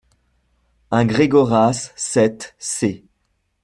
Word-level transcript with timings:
un 0.89 1.05
Gregoras, 1.05 1.91
sept, 1.95 2.55
c. 2.57 3.05